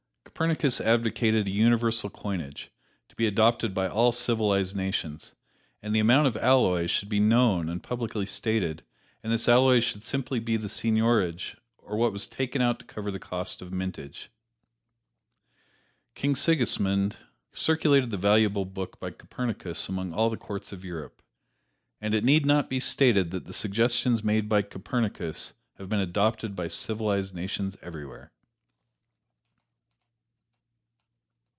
[0.41, 2.71] Copernicus advocated a universal coinage,
[3.09, 5.35] to be adopted by all civilized nations,
[5.83, 8.81] and the amount of alloy should be known and plainly stated,
[9.21, 13.11] and this alloy should simply be the seigniorage, or what was taken out to cover
[13.11, 14.31] the cost of mintage.
[16.15, 17.17] King Sigismund
[17.53, 21.21] circulated this valuable book by Copernicus among all the courts of Europe,
[21.99, 26.55] and it need not be stated that the suggestions made by Copernicus have been adopted
[26.55, 28.31] by civilized nations everywhere.